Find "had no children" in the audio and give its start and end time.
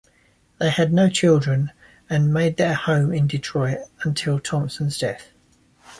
0.71-1.73